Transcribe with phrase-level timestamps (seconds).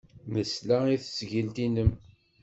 [0.33, 1.91] Nesla i tesgilt-nnem.